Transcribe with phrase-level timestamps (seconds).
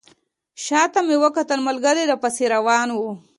[0.65, 3.11] شاته مې وکتل ملګري راپسې روان وو.